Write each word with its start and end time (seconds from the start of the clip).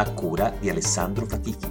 a 0.00 0.12
cura 0.12 0.50
di 0.50 0.70
Alessandro 0.70 1.26
Fatichi. 1.26 1.66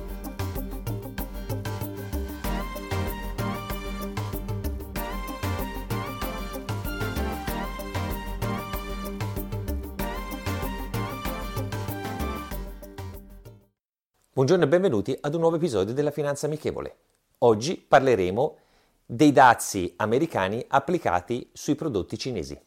Buongiorno 14.34 14.66
e 14.66 14.68
benvenuti 14.68 15.18
ad 15.22 15.34
un 15.34 15.40
nuovo 15.40 15.56
episodio 15.56 15.94
della 15.94 16.12
Finanza 16.12 16.48
Amichevole. 16.48 16.96
Oggi 17.40 17.78
parleremo 17.78 18.58
dei 19.06 19.32
dazi 19.32 19.94
americani 19.96 20.66
applicati 20.68 21.50
sui 21.54 21.76
prodotti 21.76 22.18
cinesi. 22.18 22.67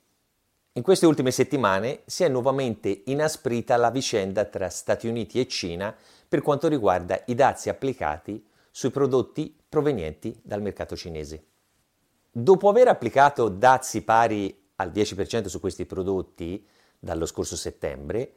In 0.74 0.82
queste 0.82 1.04
ultime 1.04 1.32
settimane 1.32 2.02
si 2.06 2.22
è 2.22 2.28
nuovamente 2.28 3.02
inasprita 3.06 3.76
la 3.76 3.90
vicenda 3.90 4.44
tra 4.44 4.68
Stati 4.68 5.08
Uniti 5.08 5.40
e 5.40 5.48
Cina 5.48 5.92
per 6.28 6.42
quanto 6.42 6.68
riguarda 6.68 7.20
i 7.26 7.34
dazi 7.34 7.68
applicati 7.68 8.46
sui 8.70 8.90
prodotti 8.90 9.52
provenienti 9.68 10.38
dal 10.40 10.62
mercato 10.62 10.94
cinese. 10.94 11.44
Dopo 12.30 12.68
aver 12.68 12.86
applicato 12.86 13.48
dazi 13.48 14.02
pari 14.02 14.68
al 14.76 14.90
10% 14.90 15.46
su 15.46 15.58
questi 15.58 15.86
prodotti 15.86 16.64
dallo 17.00 17.26
scorso 17.26 17.56
settembre, 17.56 18.34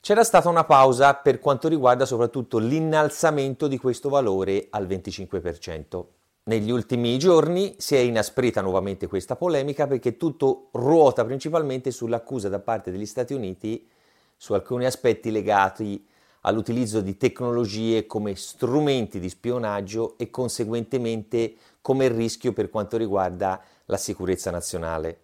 c'era 0.00 0.24
stata 0.24 0.48
una 0.48 0.64
pausa 0.64 1.14
per 1.14 1.38
quanto 1.38 1.68
riguarda 1.68 2.04
soprattutto 2.04 2.58
l'innalzamento 2.58 3.68
di 3.68 3.78
questo 3.78 4.08
valore 4.08 4.66
al 4.70 4.88
25%. 4.88 6.04
Negli 6.50 6.72
ultimi 6.72 7.16
giorni 7.16 7.76
si 7.78 7.94
è 7.94 8.00
inasprita 8.00 8.60
nuovamente 8.60 9.06
questa 9.06 9.36
polemica 9.36 9.86
perché 9.86 10.16
tutto 10.16 10.70
ruota 10.72 11.24
principalmente 11.24 11.92
sull'accusa 11.92 12.48
da 12.48 12.58
parte 12.58 12.90
degli 12.90 13.06
Stati 13.06 13.34
Uniti 13.34 13.88
su 14.36 14.52
alcuni 14.54 14.84
aspetti 14.84 15.30
legati 15.30 16.04
all'utilizzo 16.40 17.02
di 17.02 17.16
tecnologie 17.16 18.04
come 18.06 18.34
strumenti 18.34 19.20
di 19.20 19.28
spionaggio 19.28 20.18
e 20.18 20.28
conseguentemente 20.30 21.54
come 21.80 22.08
rischio 22.08 22.52
per 22.52 22.68
quanto 22.68 22.96
riguarda 22.96 23.62
la 23.84 23.96
sicurezza 23.96 24.50
nazionale 24.50 25.20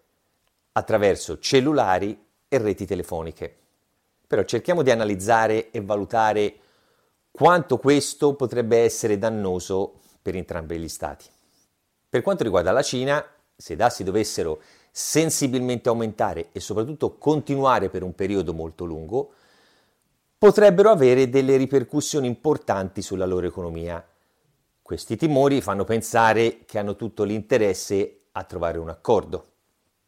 attraverso 0.74 1.40
cellulari 1.40 2.16
e 2.46 2.58
reti 2.58 2.86
telefoniche. 2.86 3.52
Però 4.28 4.44
cerchiamo 4.44 4.82
di 4.82 4.92
analizzare 4.92 5.72
e 5.72 5.80
valutare 5.80 6.54
quanto 7.32 7.78
questo 7.78 8.34
potrebbe 8.34 8.78
essere 8.78 9.18
dannoso 9.18 10.04
per 10.26 10.34
entrambi 10.34 10.76
gli 10.76 10.88
stati. 10.88 11.24
Per 12.08 12.20
quanto 12.20 12.42
riguarda 12.42 12.72
la 12.72 12.82
Cina, 12.82 13.24
se 13.54 13.74
i 13.74 13.76
dassi 13.76 14.02
dovessero 14.02 14.60
sensibilmente 14.90 15.88
aumentare 15.88 16.48
e 16.50 16.58
soprattutto 16.58 17.16
continuare 17.16 17.90
per 17.90 18.02
un 18.02 18.12
periodo 18.12 18.52
molto 18.52 18.84
lungo, 18.84 19.30
potrebbero 20.36 20.90
avere 20.90 21.30
delle 21.30 21.56
ripercussioni 21.56 22.26
importanti 22.26 23.02
sulla 23.02 23.24
loro 23.24 23.46
economia. 23.46 24.04
Questi 24.82 25.16
timori 25.16 25.60
fanno 25.60 25.84
pensare 25.84 26.64
che 26.64 26.80
hanno 26.80 26.96
tutto 26.96 27.22
l'interesse 27.22 28.22
a 28.32 28.42
trovare 28.42 28.78
un 28.78 28.88
accordo. 28.88 29.46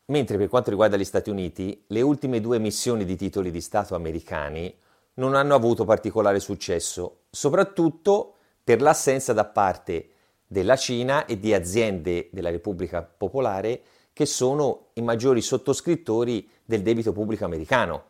Mentre 0.06 0.36
per 0.36 0.48
quanto 0.48 0.70
riguarda 0.70 0.96
gli 0.96 1.05
Stati 1.05 1.30
Uniti, 1.30 1.84
le 1.86 2.01
ultime 2.01 2.40
due 2.40 2.57
emissioni 2.57 3.05
di 3.05 3.14
titoli 3.14 3.52
di 3.52 3.61
Stato 3.61 3.95
americani 3.95 4.77
non 5.14 5.36
hanno 5.36 5.55
avuto 5.55 5.84
particolare 5.84 6.40
successo, 6.40 7.18
soprattutto 7.30 8.33
per 8.68 8.83
l'assenza 8.83 9.33
da 9.33 9.46
parte 9.46 10.11
della 10.46 10.77
Cina 10.77 11.24
e 11.24 11.40
di 11.40 11.55
aziende 11.55 12.29
della 12.30 12.51
Repubblica 12.51 13.01
Popolare 13.02 13.80
che 14.12 14.27
sono 14.27 14.89
i 14.92 15.01
maggiori 15.01 15.40
sottoscrittori 15.40 16.46
del 16.67 16.83
debito 16.83 17.12
pubblico 17.12 17.46
americano. 17.46 18.08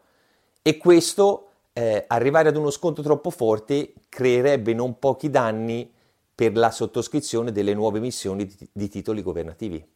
E 0.60 0.76
questo, 0.76 1.50
eh, 1.72 2.06
arrivare 2.08 2.48
ad 2.48 2.56
uno 2.56 2.70
sconto 2.70 3.02
troppo 3.02 3.30
forte, 3.30 3.92
creerebbe 4.08 4.74
non 4.74 4.98
pochi 4.98 5.30
danni 5.30 5.88
per 6.34 6.56
la 6.56 6.72
sottoscrizione 6.72 7.52
delle 7.52 7.72
nuove 7.72 7.98
emissioni 7.98 8.44
di, 8.44 8.68
di 8.72 8.88
titoli 8.88 9.22
governativi. 9.22 9.88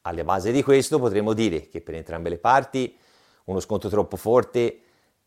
Alla 0.00 0.24
base 0.24 0.50
di 0.50 0.62
questo 0.62 0.98
potremmo 0.98 1.34
dire 1.34 1.68
che 1.68 1.82
per 1.82 1.94
entrambe 1.94 2.30
le 2.30 2.38
parti 2.38 2.96
uno 3.44 3.60
sconto 3.60 3.90
troppo 3.90 4.16
forte 4.16 4.80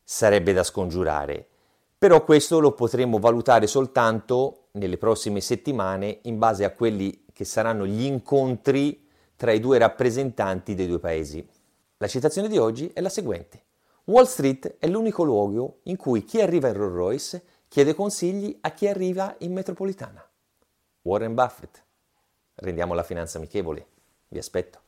sarebbe 0.03 0.51
da 0.51 0.63
scongiurare 0.63 1.49
però 1.99 2.23
questo 2.23 2.59
lo 2.59 2.71
potremo 2.71 3.19
valutare 3.19 3.67
soltanto 3.67 4.68
nelle 4.79 4.97
prossime 4.97 5.41
settimane 5.41 6.19
in 6.23 6.39
base 6.39 6.63
a 6.63 6.71
quelli 6.71 7.25
che 7.31 7.45
saranno 7.45 7.85
gli 7.85 8.05
incontri 8.05 9.07
tra 9.35 9.51
i 9.51 9.59
due 9.59 9.77
rappresentanti 9.77 10.73
dei 10.73 10.87
due 10.87 10.99
paesi. 10.99 11.47
La 11.97 12.07
citazione 12.07 12.47
di 12.47 12.57
oggi 12.57 12.89
è 12.93 13.01
la 13.01 13.09
seguente. 13.09 13.65
Wall 14.05 14.25
Street 14.25 14.77
è 14.79 14.87
l'unico 14.87 15.23
luogo 15.23 15.81
in 15.83 15.97
cui 15.97 16.23
chi 16.23 16.41
arriva 16.41 16.69
in 16.69 16.73
Rolls 16.73 16.95
Royce 16.95 17.43
chiede 17.67 17.93
consigli 17.93 18.57
a 18.61 18.71
chi 18.71 18.87
arriva 18.87 19.35
in 19.39 19.53
metropolitana. 19.53 20.27
Warren 21.03 21.35
Buffett. 21.35 21.83
Rendiamo 22.55 22.93
la 22.93 23.03
finanza 23.03 23.37
amichevole. 23.37 23.87
Vi 24.29 24.39
aspetto. 24.39 24.87